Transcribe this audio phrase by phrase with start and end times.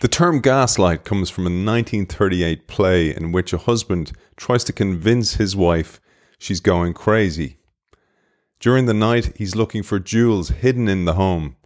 [0.00, 5.34] The term gaslight comes from a 1938 play in which a husband tries to convince
[5.34, 6.00] his wife
[6.38, 7.58] she's going crazy.
[8.60, 11.56] During the night, he's looking for jewels hidden in the home,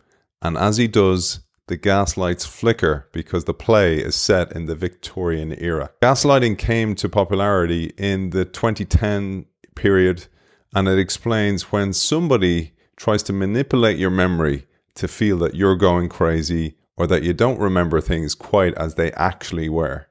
[0.42, 5.54] and as he does, the gaslights flicker because the play is set in the Victorian
[5.56, 5.92] era.
[6.02, 9.46] Gaslighting came to popularity in the 2010
[9.76, 10.26] period,
[10.74, 14.66] and it explains when somebody tries to manipulate your memory
[14.96, 19.12] to feel that you're going crazy or that you don't remember things quite as they
[19.12, 20.06] actually were.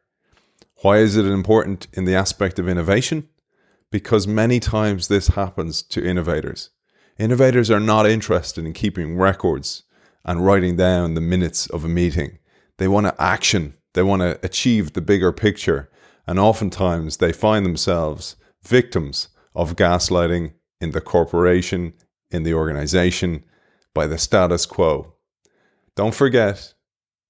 [0.81, 3.29] Why is it important in the aspect of innovation?
[3.91, 6.71] Because many times this happens to innovators.
[7.17, 9.83] Innovators are not interested in keeping records
[10.25, 12.39] and writing down the minutes of a meeting.
[12.77, 15.89] They want to action, they want to achieve the bigger picture,
[16.25, 21.93] and oftentimes they find themselves victims of gaslighting in the corporation,
[22.31, 23.43] in the organization,
[23.93, 25.12] by the status quo.
[25.95, 26.73] Don't forget,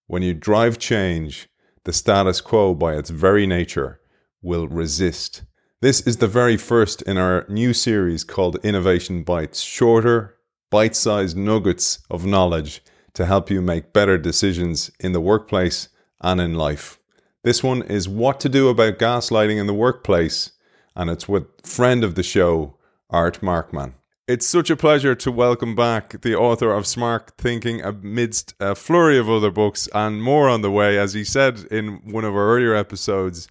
[0.08, 1.50] when you drive change,
[1.84, 4.00] the status quo, by its very nature,
[4.42, 5.44] will resist.
[5.82, 10.36] This is the very first in our new series called Innovation Bites shorter,
[10.72, 12.82] bite sized nuggets of knowledge
[13.16, 15.90] to help you make better decisions in the workplace
[16.22, 17.00] and in life.
[17.44, 20.54] This one is What to Do About Gaslighting in the Workplace,
[20.96, 22.78] and it's with friend of the show,
[23.10, 23.96] Art Markman.
[24.26, 29.18] It's such a pleasure to welcome back the author of Smart Thinking amidst a flurry
[29.18, 30.98] of other books and more on the way.
[30.98, 33.50] As he said in one of our earlier episodes,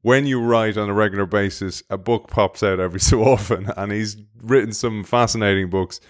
[0.00, 3.92] when you write on a regular basis, a book pops out every so often, and
[3.92, 6.00] he's written some fascinating books.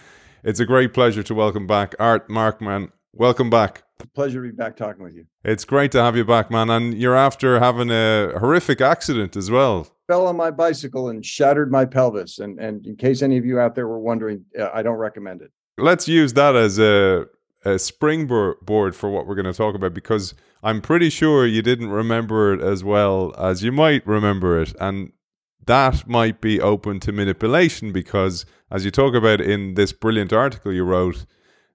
[0.45, 2.93] It's a great pleasure to welcome back Art Markman.
[3.19, 3.83] Welcome back.
[4.14, 5.27] Pleasure to be back talking with you.
[5.44, 6.70] It's great to have you back, man.
[6.70, 11.70] And you're after having a horrific accident as well fell on my bicycle and shattered
[11.70, 12.39] my pelvis.
[12.39, 15.42] And and in case any of you out there were wondering, uh, I don't recommend
[15.42, 15.52] it.
[15.77, 17.27] Let's use that as a
[17.64, 21.91] a springboard for what we're going to talk about because I'm pretty sure you didn't
[21.91, 25.12] remember it as well as you might remember it, and
[25.66, 30.73] that might be open to manipulation because, as you talk about in this brilliant article
[30.73, 31.27] you wrote,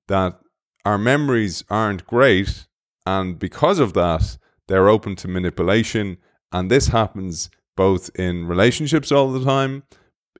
[0.07, 0.39] that
[0.85, 2.67] our memories aren't great,
[3.05, 6.17] and because of that, they're open to manipulation,
[6.51, 9.83] and this happens both in relationships all the time,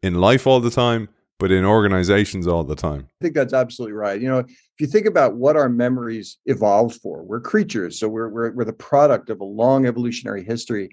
[0.01, 1.09] in life all the time,
[1.39, 3.07] but in organizations all the time.
[3.21, 4.21] I think that's absolutely right.
[4.21, 8.29] You know, if you think about what our memories evolved for, we're creatures, so we're
[8.29, 10.89] we're, we're the product of a long evolutionary history,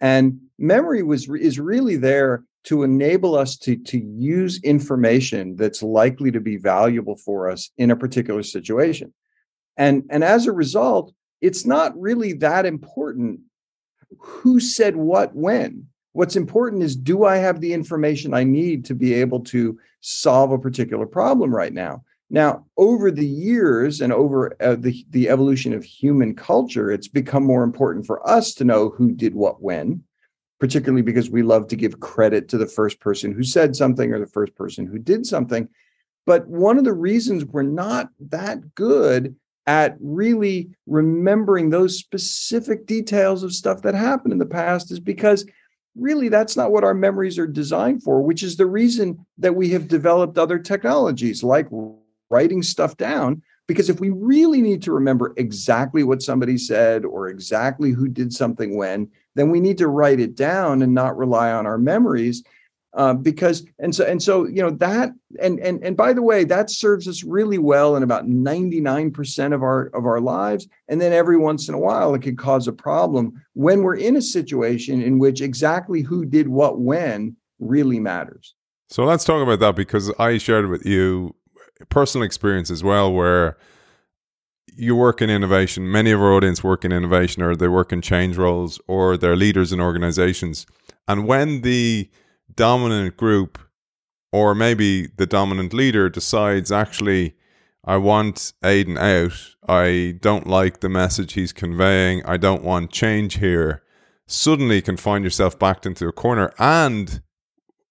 [0.00, 6.30] and memory was is really there to enable us to to use information that's likely
[6.30, 9.12] to be valuable for us in a particular situation,
[9.78, 13.40] and and as a result, it's not really that important
[14.18, 15.86] who said what when.
[16.12, 20.52] What's important is do I have the information I need to be able to solve
[20.52, 22.02] a particular problem right now?
[22.28, 27.44] Now, over the years and over uh, the, the evolution of human culture, it's become
[27.44, 30.02] more important for us to know who did what when,
[30.60, 34.18] particularly because we love to give credit to the first person who said something or
[34.18, 35.68] the first person who did something.
[36.26, 39.36] But one of the reasons we're not that good
[39.66, 45.46] at really remembering those specific details of stuff that happened in the past is because
[45.94, 49.68] really that's not what our memories are designed for, which is the reason that we
[49.70, 51.68] have developed other technologies like
[52.30, 53.42] writing stuff down.
[53.68, 58.32] Because if we really need to remember exactly what somebody said or exactly who did
[58.32, 62.42] something when, then we need to write it down and not rely on our memories
[62.94, 66.42] uh, because and so and so you know that and and and by the way
[66.42, 70.66] that serves us really well in about 99% of our of our lives.
[70.88, 74.16] And then every once in a while it can cause a problem when we're in
[74.16, 78.54] a situation in which exactly who did what when really matters.
[78.88, 81.34] So let's talk about that because i shared with you
[81.88, 83.56] personal experience as well where
[84.74, 88.00] you work in innovation many of our audience work in innovation or they work in
[88.00, 90.66] change roles or they're leaders in organizations
[91.06, 92.08] and when the
[92.54, 93.58] dominant group
[94.32, 97.34] or maybe the dominant leader decides actually
[97.88, 99.54] I want Aidan out.
[99.66, 102.22] I don't like the message he's conveying.
[102.26, 103.82] I don't want change here.
[104.26, 107.22] Suddenly you can find yourself backed into a corner and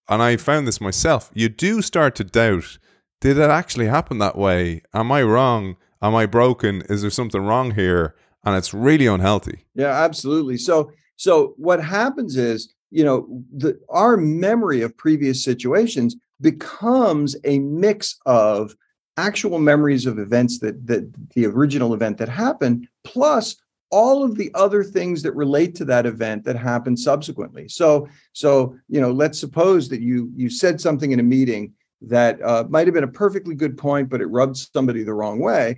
[0.07, 1.31] and I found this myself.
[1.33, 2.77] You do start to doubt
[3.19, 4.81] did it actually happen that way?
[4.93, 5.75] Am I wrong?
[6.01, 6.83] Am I broken?
[6.89, 8.15] Is there something wrong here?
[8.43, 9.65] And it's really unhealthy.
[9.73, 10.57] Yeah, absolutely.
[10.57, 17.59] So so what happens is you know the our memory of previous situations becomes a
[17.59, 18.75] mix of
[19.17, 23.57] actual memories of events that that the original event that happened plus
[23.89, 28.75] all of the other things that relate to that event that happened subsequently so so
[28.87, 32.87] you know let's suppose that you you said something in a meeting that uh, might
[32.87, 35.77] have been a perfectly good point but it rubbed somebody the wrong way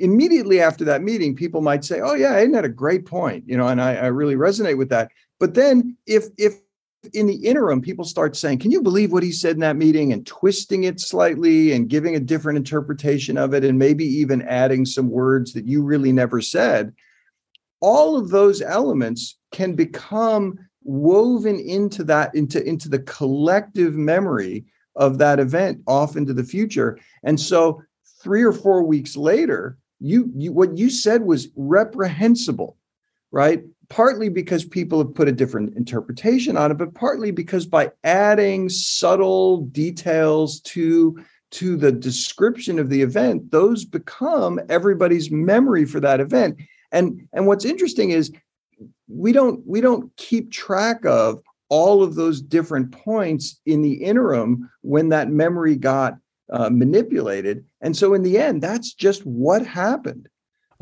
[0.00, 3.56] immediately after that meeting, people might say, "Oh yeah, isn't that a great point?" You
[3.56, 5.10] know, and I, I really resonate with that.
[5.38, 6.54] But then, if if
[7.14, 10.12] in the interim, people start saying, Can you believe what he said in that meeting?
[10.12, 14.84] and twisting it slightly and giving a different interpretation of it, and maybe even adding
[14.84, 16.92] some words that you really never said.
[17.80, 24.66] All of those elements can become woven into that, into, into the collective memory
[24.96, 26.98] of that event off into the future.
[27.22, 27.82] And so
[28.22, 32.76] three or four weeks later, you, you what you said was reprehensible,
[33.30, 33.62] right?
[33.90, 38.70] partly because people have put a different interpretation on it, but partly because by adding
[38.70, 46.20] subtle details to to the description of the event, those become everybody's memory for that
[46.20, 46.56] event.
[46.92, 48.32] And and what's interesting is
[49.08, 54.70] we don't we don't keep track of all of those different points in the interim
[54.82, 56.18] when that memory got
[56.52, 57.64] uh, manipulated.
[57.80, 60.28] And so in the end, that's just what happened.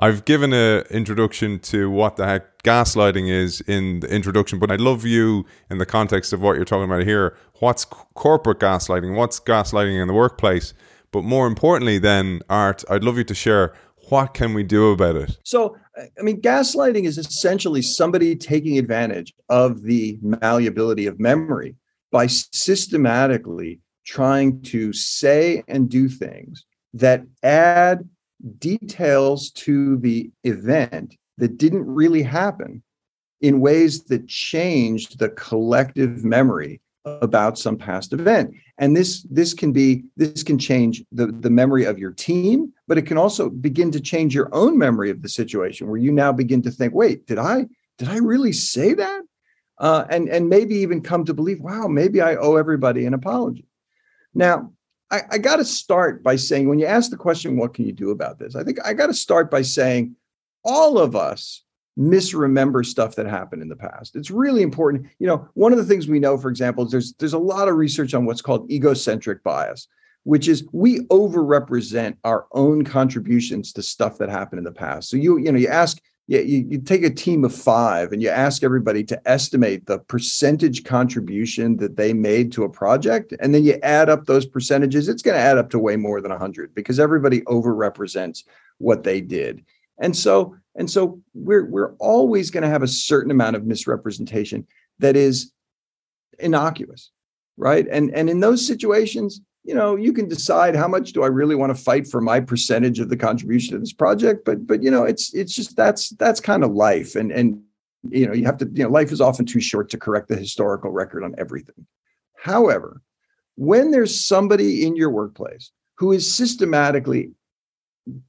[0.00, 4.80] I've given an introduction to what the heck gaslighting is in the introduction, but I'd
[4.80, 7.36] love you in the context of what you're talking about here.
[7.58, 9.16] What's corporate gaslighting?
[9.16, 10.72] What's gaslighting in the workplace?
[11.10, 13.74] But more importantly, then, Art, I'd love you to share
[14.08, 15.36] what can we do about it?
[15.42, 21.76] So, I mean, gaslighting is essentially somebody taking advantage of the malleability of memory
[22.12, 26.64] by systematically trying to say and do things
[26.94, 28.08] that add
[28.58, 32.82] details to the event that didn't really happen
[33.40, 38.54] in ways that changed the collective memory about some past event.
[38.78, 42.98] And this this can be this can change the the memory of your team but
[42.98, 46.32] it can also begin to change your own memory of the situation where you now
[46.32, 47.66] begin to think wait did i
[47.98, 49.22] did i really say that?
[49.78, 53.66] Uh, and and maybe even come to believe wow maybe i owe everybody an apology.
[54.34, 54.72] Now
[55.10, 57.92] I, I got to start by saying when you ask the question, what can you
[57.92, 58.54] do about this?
[58.54, 60.16] I think I got to start by saying
[60.64, 61.62] all of us
[61.98, 64.14] misremember stuff that happened in the past.
[64.16, 65.06] It's really important.
[65.18, 67.68] You know, one of the things we know, for example, is there's there's a lot
[67.68, 69.88] of research on what's called egocentric bias,
[70.22, 75.10] which is we overrepresent our own contributions to stuff that happened in the past.
[75.10, 78.28] So you you know you ask you, you take a team of five and you
[78.28, 83.64] ask everybody to estimate the percentage contribution that they made to a project, and then
[83.64, 86.74] you add up those percentages, it's going to add up to way more than 100
[86.74, 88.44] because everybody overrepresents
[88.76, 89.64] what they did.
[90.00, 94.66] And so, and so we're we're always going to have a certain amount of misrepresentation
[95.00, 95.52] that is
[96.38, 97.10] innocuous,
[97.56, 97.86] right?
[97.90, 101.54] And and in those situations, you know you can decide how much do i really
[101.54, 104.90] want to fight for my percentage of the contribution to this project but but you
[104.90, 107.60] know it's it's just that's that's kind of life and and
[108.08, 110.36] you know you have to you know life is often too short to correct the
[110.36, 111.86] historical record on everything
[112.42, 113.02] however
[113.56, 117.32] when there's somebody in your workplace who is systematically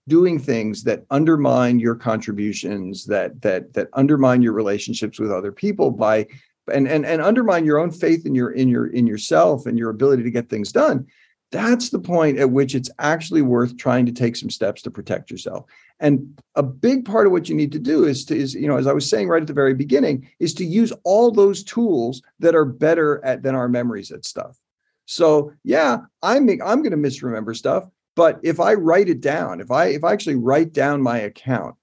[0.07, 5.91] doing things that undermine your contributions that that that undermine your relationships with other people
[5.91, 6.27] by
[6.71, 9.89] and and and undermine your own faith in your in your in yourself and your
[9.89, 11.07] ability to get things done.
[11.51, 15.31] That's the point at which it's actually worth trying to take some steps to protect
[15.31, 15.65] yourself.
[15.99, 18.77] And a big part of what you need to do is to is you know
[18.77, 22.21] as i was saying right at the very beginning is to use all those tools
[22.39, 24.57] that are better at than our memories at stuff.
[25.05, 29.71] So yeah i'm i'm going to misremember stuff but if i write it down if
[29.71, 31.75] i if i actually write down my account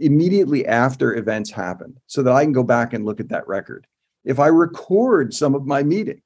[0.00, 3.86] immediately after events happen so that i can go back and look at that record
[4.24, 6.22] if i record some of my meetings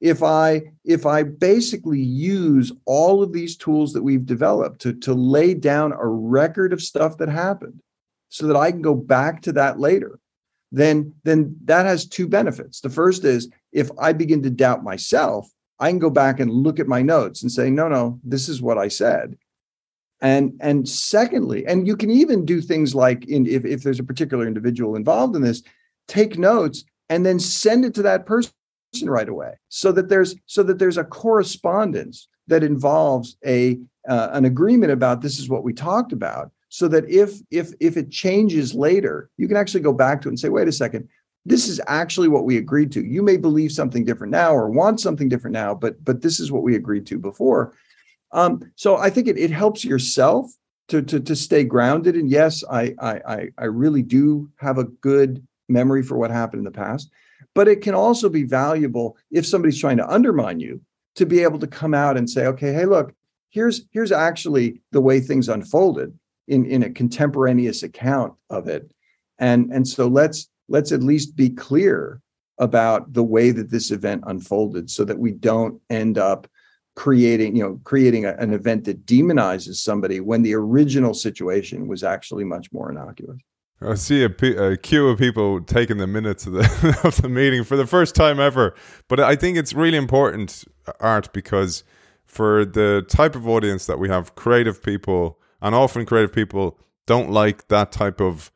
[0.00, 5.14] if i if i basically use all of these tools that we've developed to to
[5.14, 7.80] lay down a record of stuff that happened
[8.28, 10.18] so that i can go back to that later
[10.74, 12.80] then then that has two benefits.
[12.80, 15.48] The first is if i begin to doubt myself
[15.84, 18.62] i can go back and look at my notes and say no no this is
[18.62, 19.36] what i said.
[20.20, 24.04] And and secondly and you can even do things like in if, if there's a
[24.04, 25.62] particular individual involved in this
[26.08, 28.52] take notes and then send it to that person
[29.04, 34.44] right away so that there's so that there's a correspondence that involves a uh, an
[34.44, 36.50] agreement about this is what we talked about.
[36.68, 40.32] So that if if if it changes later you can actually go back to it
[40.32, 41.08] and say wait a second
[41.46, 43.04] this is actually what we agreed to.
[43.04, 46.50] You may believe something different now or want something different now but but this is
[46.50, 47.74] what we agreed to before.
[48.32, 50.50] Um, so i think it, it helps yourself
[50.88, 52.14] to, to to stay grounded.
[52.14, 56.64] And yes I, I i really do have a good memory for what happened in
[56.64, 57.10] the past
[57.54, 60.80] but it can also be valuable if somebody's trying to undermine you
[61.14, 63.14] to be able to come out and say, okay, hey, look,
[63.50, 66.16] here's here's actually the way things unfolded
[66.48, 68.90] in, in a contemporaneous account of it.
[69.38, 72.20] And, and so let's let's at least be clear
[72.58, 76.48] about the way that this event unfolded so that we don't end up
[76.96, 82.04] creating you know creating a, an event that demonizes somebody when the original situation was
[82.04, 83.40] actually much more innocuous
[83.80, 87.76] I see a, queue of people taking the minutes of the of the meeting for
[87.76, 88.74] the first time ever.
[89.08, 91.84] But I think it's really important, uh, Art, because
[92.24, 97.30] for the type of audience that we have, creative people, and often creative people don't
[97.30, 98.50] like that type of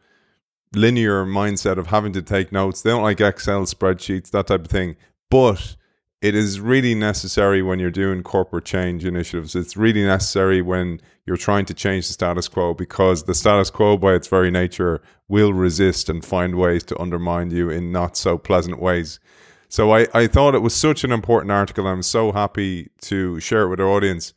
[0.74, 2.82] linear mindset of having to take notes.
[2.82, 4.96] They don't like Excel spreadsheets, that type of thing.
[5.30, 5.76] But
[6.20, 9.54] it is really necessary when you're doing corporate change initiatives.
[9.54, 13.96] It's really necessary when you're trying to change the status quo because the status quo,
[13.96, 18.36] by its very nature, will resist and find ways to undermine you in not so
[18.36, 19.20] pleasant ways.
[19.68, 21.86] So I, I thought it was such an important article.
[21.86, 24.32] I'm so happy to share it with our audience.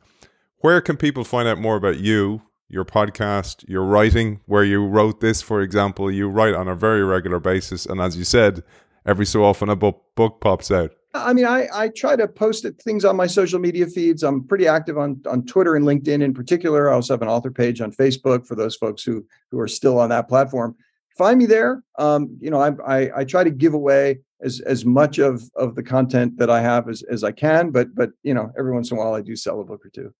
[0.57, 5.19] Where can people find out more about you, your podcast, your writing, where you wrote
[5.19, 6.09] this, for example?
[6.09, 7.85] You write on a very regular basis.
[7.85, 8.63] And as you said,
[9.05, 10.91] every so often a book, book pops out.
[11.13, 14.23] I mean, I, I try to post things on my social media feeds.
[14.23, 16.89] I'm pretty active on, on Twitter and LinkedIn in particular.
[16.89, 19.99] I also have an author page on Facebook for those folks who who are still
[19.99, 20.75] on that platform.
[21.17, 21.83] Find me there.
[21.99, 25.75] Um, you know, I, I, I try to give away as as much of of
[25.75, 28.89] the content that I have as as I can, but but you know, every once
[28.89, 30.13] in a while I do sell a book or two.